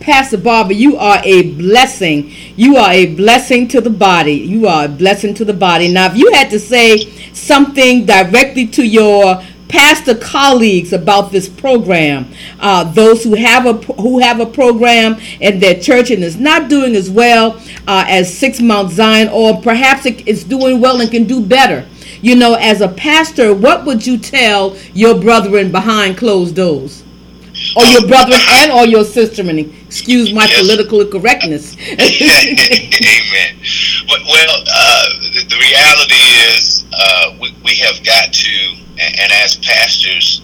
Pastor 0.00 0.38
Barber, 0.38 0.72
you 0.72 0.96
are 0.96 1.20
a 1.24 1.52
blessing. 1.54 2.34
You 2.56 2.76
are 2.76 2.92
a 2.92 3.14
blessing 3.14 3.68
to 3.68 3.80
the 3.80 3.90
body. 3.90 4.34
You 4.34 4.66
are 4.66 4.84
a 4.84 4.88
blessing 4.88 5.32
to 5.34 5.44
the 5.44 5.54
body. 5.54 5.88
Now, 5.88 6.06
if 6.06 6.16
you 6.16 6.30
had 6.32 6.50
to 6.50 6.58
say 6.58 7.10
something 7.32 8.04
directly 8.04 8.66
to 8.68 8.86
your 8.86 9.42
pastor 9.68 10.14
colleagues 10.14 10.92
about 10.92 11.32
this 11.32 11.48
program, 11.48 12.30
uh, 12.60 12.84
those 12.92 13.24
who 13.24 13.34
have 13.34 13.64
a 13.64 13.72
who 13.94 14.18
have 14.18 14.38
a 14.38 14.44
program 14.46 15.18
in 15.40 15.60
their 15.60 15.80
church 15.80 16.10
and 16.10 16.22
is 16.22 16.36
not 16.36 16.68
doing 16.68 16.94
as 16.94 17.08
well 17.10 17.58
uh, 17.88 18.04
as 18.06 18.36
Sixth 18.36 18.60
Mount 18.60 18.90
Zion, 18.90 19.28
or 19.28 19.60
perhaps 19.62 20.04
it 20.04 20.28
is 20.28 20.44
doing 20.44 20.80
well 20.80 21.00
and 21.00 21.10
can 21.10 21.24
do 21.24 21.44
better. 21.44 21.86
You 22.20 22.36
know, 22.36 22.54
as 22.54 22.82
a 22.82 22.88
pastor, 22.88 23.54
what 23.54 23.86
would 23.86 24.06
you 24.06 24.18
tell 24.18 24.76
your 24.92 25.18
brethren 25.18 25.72
behind 25.72 26.18
closed 26.18 26.54
doors? 26.54 27.01
Or 27.76 27.84
your 27.84 28.06
brother 28.06 28.36
and 28.60 28.72
or 28.72 28.86
your 28.86 29.04
sister. 29.04 29.42
And 29.42 29.58
excuse 29.58 30.32
my 30.32 30.44
yes. 30.44 30.60
political 30.60 31.04
correctness. 31.06 31.76
Amen. 31.88 33.52
Well, 34.08 34.56
uh, 34.72 35.04
the, 35.34 35.44
the, 35.48 35.56
reality 35.56 36.22
is 36.54 36.84
uh, 36.92 37.36
we, 37.40 37.54
we 37.64 37.74
have 37.76 38.04
got 38.04 38.32
to, 38.32 38.76
and, 39.00 39.20
and 39.20 39.32
as 39.32 39.56
pastors, 39.56 40.42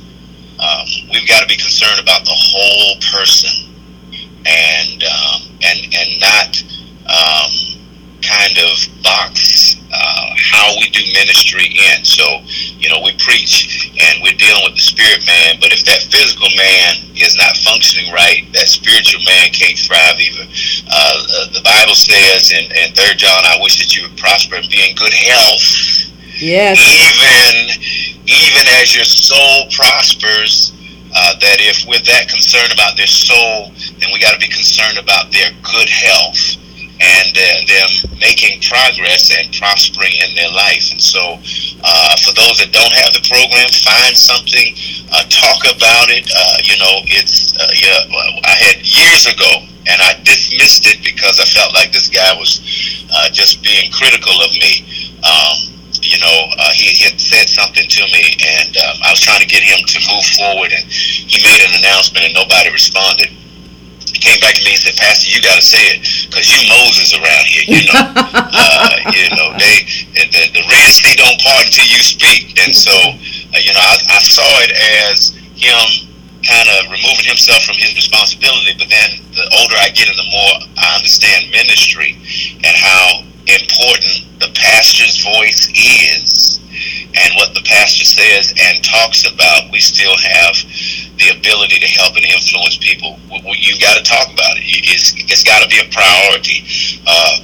um, 0.58 0.86
we've 1.12 1.28
got 1.28 1.42
to 1.42 1.48
be 1.48 1.56
concerned 1.56 2.00
about 2.00 2.24
the 2.24 2.34
whole 2.34 2.96
person, 3.12 3.70
and 4.46 5.04
um, 5.04 5.42
and 5.62 5.78
and 5.94 6.20
not 6.20 6.62
um, 7.06 7.77
kind 8.22 8.58
of 8.58 8.74
box 9.02 9.76
uh, 9.92 10.26
how 10.36 10.74
we 10.76 10.88
do 10.90 11.00
ministry 11.12 11.64
in. 11.64 12.04
So, 12.04 12.24
you 12.78 12.88
know, 12.88 13.00
we 13.00 13.16
preach 13.18 13.90
and 13.96 14.22
we're 14.22 14.36
dealing 14.36 14.62
with 14.64 14.76
the 14.76 14.84
spirit 14.84 15.24
man, 15.26 15.56
but 15.60 15.72
if 15.72 15.84
that 15.84 16.04
physical 16.12 16.48
man 16.56 17.08
is 17.16 17.36
not 17.36 17.56
functioning 17.64 18.12
right, 18.12 18.44
that 18.52 18.68
spiritual 18.68 19.24
man 19.24 19.50
can't 19.50 19.78
thrive 19.78 20.20
either. 20.20 20.46
Uh, 20.88 21.48
the 21.56 21.64
Bible 21.64 21.96
says 21.96 22.52
in, 22.52 22.68
in 22.68 22.92
3 22.92 23.16
John, 23.16 23.42
I 23.44 23.58
wish 23.60 23.80
that 23.80 23.96
you 23.96 24.06
would 24.06 24.16
prosper 24.16 24.56
and 24.56 24.68
be 24.68 24.78
in 24.84 24.94
good 24.94 25.14
health. 25.14 26.12
Yes. 26.38 26.78
Even, 26.78 27.82
even 28.28 28.64
as 28.78 28.94
your 28.94 29.08
soul 29.08 29.66
prospers, 29.72 30.72
uh, 31.16 31.34
that 31.40 31.58
if 31.58 31.88
we're 31.88 32.04
that 32.04 32.28
concerned 32.28 32.70
about 32.72 32.96
their 32.96 33.08
soul, 33.08 33.72
then 33.98 34.12
we 34.12 34.20
got 34.20 34.36
to 34.36 34.38
be 34.38 34.52
concerned 34.52 34.98
about 34.98 35.32
their 35.32 35.50
good 35.64 35.88
health 35.88 36.60
and 37.00 37.30
uh, 37.30 37.42
them 37.66 37.90
making 38.18 38.60
progress 38.66 39.30
and 39.30 39.46
prospering 39.54 40.12
in 40.18 40.34
their 40.34 40.50
life. 40.50 40.90
And 40.90 41.00
so, 41.00 41.38
uh, 41.82 42.14
for 42.26 42.34
those 42.34 42.58
that 42.58 42.74
don't 42.74 42.94
have 42.94 43.14
the 43.14 43.22
program, 43.22 43.70
find 43.70 44.14
something, 44.18 44.74
uh, 45.14 45.22
talk 45.30 45.62
about 45.70 46.10
it. 46.10 46.26
Uh, 46.26 46.58
you 46.66 46.76
know, 46.78 47.06
it's 47.06 47.54
uh, 47.54 47.70
yeah. 47.70 48.02
I 48.42 48.54
had 48.58 48.82
years 48.82 49.30
ago, 49.30 49.62
and 49.86 49.98
I 50.02 50.18
dismissed 50.26 50.90
it 50.90 50.98
because 51.06 51.38
I 51.38 51.46
felt 51.46 51.74
like 51.74 51.94
this 51.94 52.10
guy 52.10 52.34
was 52.34 52.58
uh, 53.14 53.30
just 53.30 53.62
being 53.62 53.90
critical 53.94 54.34
of 54.42 54.50
me. 54.58 54.82
Um, 55.22 55.74
you 56.02 56.18
know, 56.18 56.38
he, 56.74 56.94
he, 56.94 57.04
had 57.10 57.20
said 57.20 57.50
something 57.50 57.84
to 57.84 58.02
me, 58.14 58.22
and 58.38 58.70
um, 58.78 58.96
I 59.02 59.10
was 59.10 59.20
trying 59.20 59.42
to 59.42 59.50
get 59.50 59.62
him 59.66 59.82
to 59.82 59.98
move 60.06 60.24
forward, 60.38 60.70
and 60.70 60.84
he 60.86 61.42
made 61.42 61.58
an 61.58 61.74
announcement, 61.74 62.24
and 62.24 62.34
nobody 62.34 62.70
responded 62.70 63.34
came 64.20 64.38
back 64.40 64.54
to 64.58 64.62
me 64.64 64.74
and 64.74 64.82
said, 64.82 64.96
Pastor, 64.96 65.30
you 65.30 65.40
got 65.42 65.58
to 65.58 65.64
say 65.64 65.82
it 65.94 65.98
because 66.28 66.46
you 66.46 66.58
Moses 66.68 67.14
around 67.14 67.44
here. 67.46 67.64
You 67.66 67.82
know, 67.88 68.02
uh, 68.14 68.90
you 69.14 69.28
know 69.34 69.54
they 69.56 69.86
the, 70.14 70.42
the 70.54 70.62
Red 70.66 70.90
Sea 70.90 71.14
don't 71.16 71.38
part 71.40 71.66
until 71.66 71.86
you 71.86 72.02
speak, 72.02 72.58
and 72.60 72.74
so 72.74 72.92
uh, 72.92 73.60
you 73.60 73.72
know 73.72 73.82
I, 73.82 73.94
I 74.14 74.20
saw 74.22 74.48
it 74.66 74.72
as 75.08 75.34
him 75.58 76.08
kind 76.46 76.68
of 76.78 76.90
removing 76.90 77.26
himself 77.26 77.64
from 77.64 77.76
his 77.76 77.94
responsibility. 77.94 78.74
But 78.78 78.88
then 78.88 79.20
the 79.34 79.44
older 79.58 79.76
I 79.78 79.90
get 79.90 80.08
and 80.08 80.18
the 80.18 80.30
more 80.30 80.54
I 80.78 80.96
understand 80.96 81.50
ministry 81.50 82.16
and 82.62 82.74
how 82.74 83.22
important 83.48 84.28
the 84.40 84.52
pastor's 84.54 85.22
voice 85.24 85.68
is 85.74 86.60
and 87.16 87.34
what 87.36 87.54
the 87.54 87.64
pastor 87.64 88.04
says 88.04 88.52
and 88.54 88.84
talks 88.84 89.26
about, 89.26 89.72
we 89.72 89.80
still 89.80 90.16
have 90.16 90.54
the 91.18 91.34
ability 91.34 91.80
to 91.80 91.88
help 91.98 92.14
and 92.14 92.24
influence 92.24 92.76
people. 92.78 93.18
You've 93.56 93.80
got 93.80 93.96
to 93.98 94.04
talk 94.04 94.30
about 94.30 94.54
it. 94.56 94.62
It's, 94.64 95.16
it's 95.16 95.42
got 95.42 95.62
to 95.62 95.68
be 95.68 95.80
a 95.82 95.88
priority. 95.90 96.62
Uh, 97.06 97.42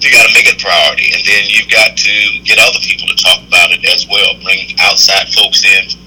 you 0.00 0.10
got 0.10 0.26
to 0.26 0.34
make 0.34 0.48
it 0.48 0.58
a 0.58 0.62
priority, 0.62 1.14
and 1.14 1.22
then 1.22 1.46
you've 1.46 1.70
got 1.70 1.94
to 1.94 2.14
get 2.42 2.58
other 2.58 2.80
people 2.82 3.06
to 3.06 3.16
talk 3.22 3.38
about 3.46 3.70
it 3.70 3.84
as 3.86 4.08
well. 4.08 4.34
Bring 4.42 4.74
outside 4.80 5.28
folks 5.30 5.62
in 5.62 6.01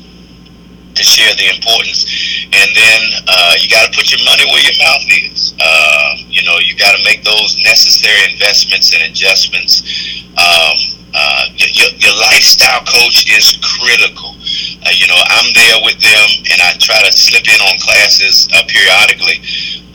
to 0.96 1.04
share 1.04 1.34
the 1.36 1.48
importance. 1.52 2.08
And 2.52 2.70
then 2.76 3.02
uh, 3.28 3.54
you 3.60 3.70
got 3.70 3.86
to 3.88 3.92
put 3.96 4.12
your 4.12 4.24
money 4.24 4.48
where 4.48 4.64
your 4.64 4.80
mouth 4.80 5.06
is. 5.32 5.54
Uh, 5.60 6.16
you 6.28 6.44
know, 6.44 6.58
you 6.60 6.76
got 6.76 6.96
to 6.96 7.02
make 7.04 7.24
those 7.24 7.60
necessary 7.64 8.32
investments 8.32 8.94
and 8.96 9.04
adjustments. 9.04 9.84
Um, 10.40 10.96
uh, 11.16 11.48
your, 11.56 11.92
your 12.00 12.16
lifestyle 12.20 12.84
coach 12.84 13.32
is 13.32 13.56
critical. 13.64 14.36
Uh, 14.84 14.92
you 14.92 15.08
know, 15.08 15.16
I'm 15.16 15.54
there 15.56 15.80
with 15.84 16.00
them, 16.00 16.28
and 16.52 16.60
I 16.62 16.76
try 16.80 17.00
to 17.04 17.12
slip 17.12 17.48
in 17.48 17.60
on 17.62 17.80
classes 17.80 18.50
uh, 18.52 18.64
periodically. 18.68 19.40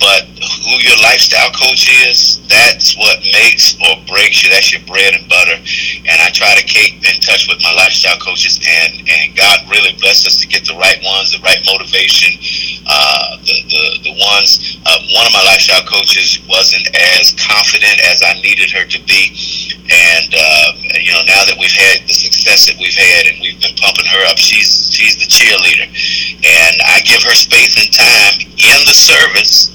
But 0.00 0.24
who 0.64 0.80
your 0.80 0.96
lifestyle 1.04 1.52
coach 1.52 1.92
is, 2.08 2.40
that's 2.48 2.96
what 2.96 3.20
makes 3.20 3.76
or 3.84 4.00
breaks 4.08 4.42
you. 4.42 4.48
That's 4.48 4.72
your 4.72 4.80
bread 4.88 5.12
and 5.12 5.28
butter. 5.28 5.60
And 5.60 6.16
I 6.24 6.32
try 6.32 6.56
to 6.56 6.64
keep 6.64 7.04
in 7.04 7.20
touch 7.20 7.48
with 7.48 7.60
my 7.60 7.72
lifestyle 7.76 8.16
coaches, 8.16 8.56
and, 8.64 9.04
and 9.04 9.36
God 9.36 9.60
really 9.68 9.92
blessed 10.00 10.26
us 10.26 10.40
to 10.40 10.48
get 10.48 10.64
the 10.64 10.74
right 10.80 10.96
ones, 11.04 11.36
the 11.36 11.44
right 11.44 11.60
motivation. 11.68 12.32
Uh, 12.88 13.36
the, 13.44 13.56
the, 13.68 13.84
the 14.08 14.14
ones, 14.16 14.80
uh, 14.88 14.98
one 15.12 15.28
of 15.28 15.32
my 15.36 15.44
lifestyle 15.44 15.84
coaches 15.84 16.40
wasn't 16.48 16.88
as 16.96 17.36
confident 17.36 18.00
as 18.08 18.24
I 18.24 18.40
needed 18.40 18.72
her 18.72 18.88
to 18.88 18.98
be. 19.04 19.36
And, 19.84 20.32
uh, 20.32 20.68
you 20.96 21.12
know, 21.12 21.22
now 21.28 21.44
that 21.44 21.60
we've 21.60 21.76
had 21.76 22.08
the 22.08 22.16
success 22.16 22.66
that 22.66 22.80
we've 22.80 22.96
had 22.96 23.28
and 23.28 23.36
we've 23.44 23.60
been 23.60 23.76
pumping 23.76 24.06
her 24.06 24.24
up, 24.32 24.38
she's, 24.38 24.88
she's 24.90 25.20
the 25.20 25.28
cheerleader. 25.28 25.86
And 26.40 26.74
I 26.88 27.04
give 27.04 27.22
her 27.22 27.36
space 27.36 27.76
and 27.76 27.92
time 27.92 28.48
in 28.48 28.80
the 28.88 28.96
service 28.96 29.70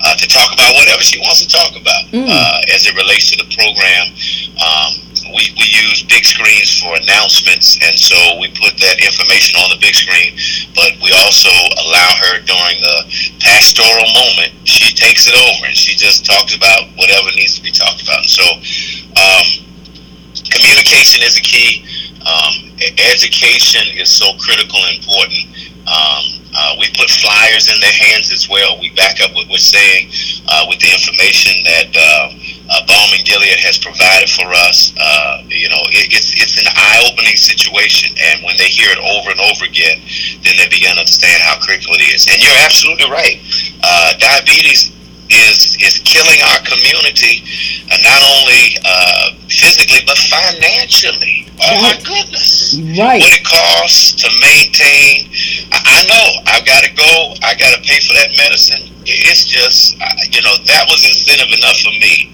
uh, 0.00 0.14
to 0.16 0.26
talk 0.28 0.52
about 0.52 0.74
whatever 0.74 1.02
she 1.02 1.18
wants 1.20 1.44
to 1.44 1.48
talk 1.48 1.74
about 1.74 2.02
mm. 2.10 2.26
uh, 2.26 2.74
as 2.74 2.86
it 2.86 2.94
relates 2.94 3.30
to 3.30 3.36
the 3.38 3.48
program. 3.54 4.06
Um, 4.58 5.08
we, 5.34 5.44
we 5.60 5.66
use 5.68 6.02
big 6.08 6.24
screens 6.24 6.80
for 6.80 6.96
announcements, 6.96 7.76
and 7.84 7.98
so 7.98 8.16
we 8.40 8.48
put 8.56 8.80
that 8.80 8.96
information 8.96 9.60
on 9.60 9.68
the 9.68 9.80
big 9.80 9.92
screen, 9.92 10.32
but 10.72 10.96
we 11.04 11.12
also 11.20 11.52
allow 11.84 12.10
her 12.24 12.40
during 12.48 12.80
the 12.80 12.96
pastoral 13.44 14.08
moment, 14.16 14.56
she 14.64 14.94
takes 14.94 15.28
it 15.28 15.36
over 15.36 15.66
and 15.66 15.76
she 15.76 15.96
just 15.96 16.24
talks 16.24 16.56
about 16.56 16.88
whatever 16.96 17.28
needs 17.36 17.56
to 17.56 17.62
be 17.62 17.72
talked 17.72 18.02
about. 18.02 18.24
And 18.24 18.32
so, 18.32 18.46
um, 19.20 19.46
communication 20.48 21.22
is 21.22 21.36
a 21.36 21.44
key. 21.44 21.84
Um, 22.24 22.72
education 23.12 23.82
is 23.96 24.10
so 24.10 24.36
critical 24.38 24.78
and 24.84 24.98
important. 24.98 25.48
Um, 25.88 26.44
uh, 26.52 26.76
we 26.76 26.86
put 26.92 27.08
flyers 27.08 27.72
in 27.72 27.80
their 27.80 27.96
hands 27.96 28.28
as 28.32 28.48
well. 28.48 28.76
We 28.80 28.92
back 28.92 29.20
up 29.24 29.32
what 29.32 29.48
we're 29.48 29.62
saying 29.62 30.12
uh, 30.48 30.68
with 30.68 30.80
the 30.80 30.92
information 30.92 31.64
that 31.64 31.90
uh, 31.96 32.28
uh, 32.68 32.84
Balm 32.84 33.08
in 33.16 33.24
Gilead 33.24 33.56
has 33.64 33.80
provided 33.80 34.28
for 34.28 34.44
us. 34.68 34.92
Uh, 35.00 35.48
you 35.48 35.68
know, 35.72 35.80
it, 35.88 36.12
it's 36.12 36.36
it's 36.36 36.60
an 36.60 36.68
eye-opening 36.68 37.36
situation, 37.36 38.12
and 38.20 38.44
when 38.44 38.56
they 38.60 38.68
hear 38.68 38.92
it 38.92 39.00
over 39.00 39.32
and 39.32 39.40
over 39.40 39.64
again, 39.64 40.04
then 40.44 40.60
they 40.60 40.68
begin 40.68 40.92
to 40.92 41.00
understand 41.00 41.40
how 41.40 41.56
critical 41.60 41.96
it 41.96 42.04
is. 42.12 42.28
And 42.28 42.36
you're 42.36 42.60
absolutely 42.64 43.08
right. 43.08 43.40
Uh, 43.80 44.12
diabetes 44.20 44.92
is 45.30 45.76
is 45.80 46.00
killing 46.04 46.40
our 46.52 46.60
community, 46.64 47.44
uh, 47.92 47.98
not 48.02 48.20
only 48.22 48.76
uh, 48.84 49.32
physically 49.48 50.00
but 50.06 50.16
financially. 50.28 51.46
Oh 51.60 51.82
my 51.82 51.96
goodness! 52.04 52.78
Right. 52.96 53.20
What 53.20 53.34
it 53.34 53.44
costs 53.44 54.14
to 54.22 54.28
maintain. 54.40 55.28
I, 55.72 55.78
I 55.84 55.98
know 56.08 56.26
I've 56.46 56.66
got 56.66 56.84
to 56.84 56.92
go. 56.94 57.34
I 57.42 57.54
got 57.58 57.74
to 57.76 57.80
pay 57.82 58.00
for 58.06 58.14
that 58.14 58.30
medicine. 58.36 58.94
It's 59.04 59.44
just 59.44 59.98
you 60.32 60.42
know 60.42 60.54
that 60.66 60.84
was 60.88 61.04
incentive 61.04 61.52
enough 61.52 61.80
for 61.80 61.92
me 61.98 62.30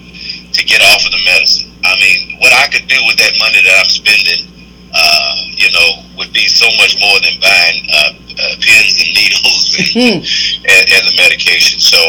to 0.55 0.63
get 0.63 0.81
off 0.81 1.05
of 1.05 1.11
the 1.11 1.23
medicine. 1.25 1.71
I 1.83 1.93
mean, 2.01 2.39
what 2.39 2.53
I 2.53 2.67
could 2.71 2.87
do 2.87 2.97
with 3.05 3.17
that 3.21 3.33
money 3.37 3.61
that 3.61 3.75
I'm 3.77 3.91
spending, 3.91 4.49
uh, 4.89 5.35
you 5.53 5.69
know, 5.69 5.89
would 6.17 6.33
be 6.33 6.47
so 6.47 6.65
much 6.81 6.97
more 6.97 7.19
than 7.21 7.37
buying 7.37 7.77
uh, 7.91 8.11
uh, 8.15 8.55
pins 8.57 8.97
and 9.03 9.11
needles 9.13 9.63
and, 9.77 9.87
hmm. 9.93 10.17
and, 10.65 10.83
and, 10.89 11.03
the 11.05 11.15
medication. 11.21 11.79
So, 11.79 11.99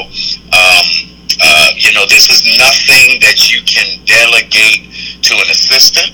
um, 0.66 0.86
uh, 1.42 1.68
you 1.76 1.92
know, 1.94 2.06
this 2.06 2.30
is 2.30 2.42
nothing 2.58 3.20
that 3.20 3.52
you 3.52 3.62
can 3.62 3.86
delegate 4.04 4.88
to 5.22 5.34
an 5.34 5.48
assistant. 5.50 6.12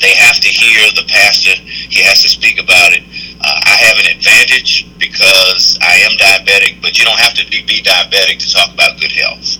They 0.00 0.14
have 0.14 0.36
to 0.36 0.48
hear 0.48 0.88
the 0.96 1.04
pastor. 1.08 1.58
He 1.60 2.02
has 2.02 2.22
to 2.22 2.28
speak 2.28 2.60
about 2.60 2.92
it. 2.92 3.02
Uh, 3.40 3.60
I 3.66 3.76
have 3.84 3.96
an 3.98 4.16
advantage 4.16 4.86
because 4.98 5.78
I 5.82 5.96
am 6.04 6.12
diabetic, 6.16 6.80
but 6.80 6.98
you 6.98 7.04
don't 7.04 7.18
have 7.20 7.34
to 7.34 7.44
be, 7.50 7.64
be 7.64 7.82
diabetic 7.82 8.38
to 8.40 8.48
talk 8.52 8.72
about 8.72 9.00
good 9.00 9.12
health. 9.12 9.58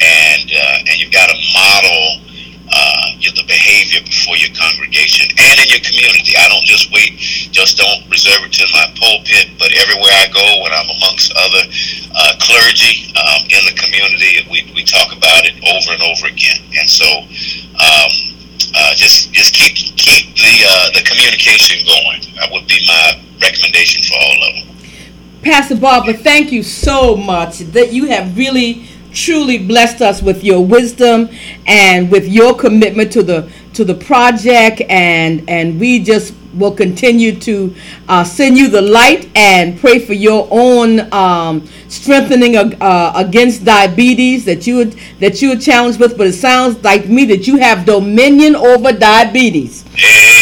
And 0.00 0.46
uh, 0.52 0.88
and 0.88 1.00
you've 1.00 1.12
got 1.12 1.28
to 1.28 1.36
model 1.52 2.23
uh, 2.74 3.14
the 3.34 3.46
behavior 3.46 4.02
before 4.06 4.38
your 4.38 4.50
congregation 4.54 5.26
and 5.30 5.56
in 5.62 5.68
your 5.70 5.82
community. 5.82 6.34
I 6.38 6.46
don't 6.48 6.66
just 6.66 6.90
wait, 6.94 7.18
just 7.50 7.78
don't 7.78 8.06
reserve 8.10 8.46
it 8.46 8.52
to 8.58 8.64
my 8.70 8.86
pulpit, 8.94 9.54
but 9.58 9.74
everywhere 9.74 10.14
I 10.14 10.26
go, 10.30 10.46
when 10.62 10.72
I'm 10.74 10.90
amongst 10.90 11.34
other 11.34 11.64
uh, 12.14 12.32
clergy 12.42 13.10
um, 13.14 13.40
in 13.50 13.62
the 13.66 13.74
community, 13.78 14.46
we, 14.50 14.66
we 14.74 14.82
talk 14.86 15.10
about 15.14 15.46
it 15.46 15.54
over 15.62 15.94
and 15.94 16.02
over 16.02 16.26
again. 16.30 16.58
And 16.78 16.88
so, 16.90 17.06
um, 17.78 18.12
uh, 18.74 18.94
just 18.94 19.30
just 19.32 19.54
keep 19.54 19.74
keep 19.94 20.34
the 20.34 20.54
uh, 20.66 20.90
the 20.98 21.02
communication 21.06 21.78
going. 21.86 22.20
That 22.38 22.50
would 22.50 22.66
be 22.66 22.78
my 22.86 23.22
recommendation 23.38 24.02
for 24.02 24.18
all 24.18 24.38
of 24.50 24.52
them. 24.54 24.76
Pastor 25.42 25.76
Barber, 25.76 26.12
thank 26.12 26.50
you 26.50 26.62
so 26.62 27.16
much. 27.16 27.58
That 27.58 27.92
you 27.92 28.06
have 28.06 28.36
really 28.36 28.88
truly 29.14 29.58
blessed 29.58 30.02
us 30.02 30.22
with 30.22 30.44
your 30.44 30.64
wisdom 30.64 31.28
and 31.66 32.10
with 32.10 32.28
your 32.28 32.54
commitment 32.54 33.12
to 33.12 33.22
the 33.22 33.50
to 33.74 33.84
the 33.84 33.94
project. 33.94 34.82
And 34.88 35.48
and 35.48 35.80
we 35.80 36.02
just 36.02 36.34
will 36.54 36.72
continue 36.74 37.34
to 37.40 37.74
uh, 38.08 38.24
send 38.24 38.56
you 38.56 38.68
the 38.68 38.80
light 38.80 39.28
and 39.34 39.78
pray 39.78 39.98
for 39.98 40.12
your 40.12 40.46
own 40.50 41.12
um, 41.12 41.66
strengthening 41.88 42.56
uh, 42.56 43.12
against 43.16 43.64
diabetes 43.64 44.44
that 44.44 44.66
you 44.66 44.76
would 44.76 44.92
that 45.20 45.40
you 45.42 45.52
are 45.52 45.56
challenged 45.56 45.98
with. 46.00 46.16
But 46.16 46.28
it 46.28 46.34
sounds 46.34 46.82
like 46.82 47.08
me 47.08 47.24
that 47.26 47.46
you 47.46 47.56
have 47.58 47.84
dominion 47.86 48.56
over 48.56 48.92
diabetes. 48.92 49.84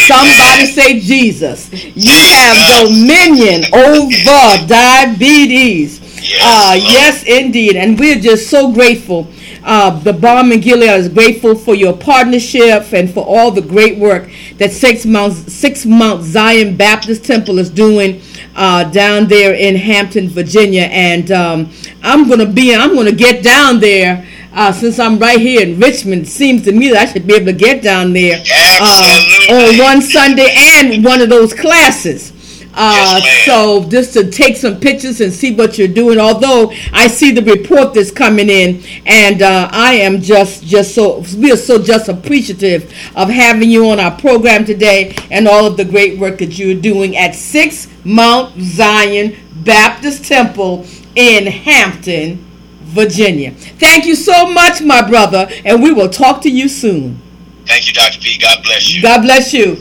Somebody 0.07 0.67
say 0.67 1.01
jesus. 1.01 1.73
You 1.73 2.13
have 2.13 2.87
dominion 2.89 3.65
over 3.73 4.67
diabetes 4.67 6.02
uh, 6.41 6.75
yes, 6.75 7.25
indeed. 7.25 7.77
And 7.77 7.99
we're 7.99 8.21
just 8.21 8.49
so 8.51 8.73
grateful. 8.73 9.29
Uh, 9.65 9.91
the 10.01 10.13
Balm 10.13 10.51
in 10.51 10.61
Gilead 10.61 10.91
is 10.91 11.09
grateful 11.09 11.55
for 11.55 11.75
your 11.75 11.97
partnership 11.97 12.93
and 12.93 13.13
for 13.13 13.25
all 13.25 13.51
the 13.51 13.61
great 13.61 13.97
work 13.97 14.29
that 14.59 14.73
Sixth 14.73 15.07
Mount, 15.07 15.35
Sixth 15.35 15.87
Mount 15.87 16.23
Zion 16.23 16.77
Baptist 16.77 17.25
Temple 17.25 17.59
is 17.59 17.71
doing 17.71 18.21
uh, 18.57 18.85
down 18.91 19.29
there 19.29 19.55
in 19.55 19.77
Hampton, 19.77 20.29
Virginia. 20.29 20.83
And 20.83 21.31
um, 21.31 21.71
I'm 22.03 22.27
going 22.27 22.41
to 22.41 22.47
be, 22.47 22.75
I'm 22.75 22.95
going 22.95 23.07
to 23.07 23.15
get 23.15 23.43
down 23.45 23.81
there. 23.81 24.27
Uh, 24.55 24.71
since 24.71 24.99
I'm 24.99 25.19
right 25.19 25.41
here 25.41 25.67
in 25.67 25.81
Richmond, 25.81 26.23
it 26.23 26.29
seems 26.29 26.65
to 26.65 26.73
me 26.73 26.91
that 26.91 27.09
I 27.09 27.11
should 27.11 27.27
be 27.27 27.35
able 27.35 27.47
to 27.47 27.53
get 27.55 27.83
down 27.83 28.13
there 28.13 28.37
uh, 28.39 29.51
on 29.51 29.79
one 29.79 30.03
Sunday 30.03 30.53
and 30.55 31.03
one 31.03 31.23
of 31.23 31.31
those 31.31 31.55
classes. 31.55 32.33
Uh, 32.75 33.21
yes, 33.23 33.45
so 33.45 33.85
just 33.89 34.15
to 34.15 34.31
take 34.31 34.57
some 34.57 34.81
pictures 34.81 35.21
and 35.21 35.33
see 35.33 35.55
what 35.55 35.77
you're 35.77 35.89
doing. 35.89 36.19
Although 36.19 36.73
I 36.93 37.07
see 37.07 37.31
the 37.31 37.43
report 37.43 37.93
that's 37.95 38.11
coming 38.11 38.49
in, 38.49 38.83
and 39.05 39.43
uh, 39.43 39.69
I 39.71 39.95
am 39.95 40.21
just 40.21 40.65
just 40.65 40.95
so 40.95 41.23
we 41.37 41.53
are 41.53 41.57
so 41.57 41.83
just 41.83 42.09
appreciative 42.09 42.93
of 43.15 43.29
having 43.29 43.71
you 43.71 43.91
on 43.91 44.01
our 44.01 44.17
program 44.17 44.65
today 44.65 45.15
and 45.31 45.47
all 45.47 45.67
of 45.67 45.77
the 45.77 45.85
great 45.85 46.19
work 46.19 46.39
that 46.39 46.59
you're 46.59 46.81
doing 46.81 47.17
at 47.17 47.35
Sixth 47.35 47.91
Mount 48.05 48.59
Zion 48.61 49.37
Baptist 49.65 50.25
Temple 50.25 50.87
in 51.15 51.47
Hampton, 51.47 52.45
Virginia. 52.85 53.53
Thank 53.53 54.07
you 54.07 54.15
so 54.15 54.51
much, 54.51 54.81
my 54.81 55.07
brother, 55.07 55.49
and 55.65 55.83
we 55.83 55.93
will 55.93 56.09
talk 56.09 56.41
to 56.43 56.51
you 56.51 56.69
soon. 56.69 57.21
Thank 57.67 57.87
you, 57.87 57.93
Dr. 57.93 58.19
P. 58.19 58.39
God 58.39 58.63
bless 58.65 58.93
you. 58.95 59.03
God 59.03 59.23
bless 59.23 59.53
you. 59.53 59.77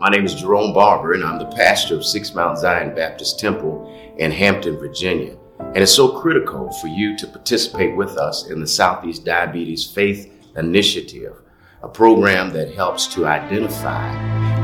My 0.00 0.08
name 0.08 0.24
is 0.24 0.34
Jerome 0.34 0.72
Barber, 0.72 1.12
and 1.12 1.22
I'm 1.22 1.38
the 1.38 1.54
pastor 1.54 1.94
of 1.94 2.06
Sixth 2.06 2.34
Mount 2.34 2.56
Zion 2.56 2.94
Baptist 2.94 3.38
Temple 3.38 4.14
in 4.16 4.30
Hampton, 4.30 4.78
Virginia. 4.78 5.36
And 5.58 5.76
it's 5.76 5.92
so 5.92 6.18
critical 6.18 6.72
for 6.72 6.86
you 6.86 7.18
to 7.18 7.26
participate 7.26 7.94
with 7.94 8.16
us 8.16 8.48
in 8.48 8.60
the 8.60 8.66
Southeast 8.66 9.26
Diabetes 9.26 9.84
Faith 9.84 10.32
Initiative, 10.56 11.42
a 11.82 11.88
program 11.88 12.50
that 12.54 12.74
helps 12.74 13.08
to 13.08 13.26
identify 13.26 14.08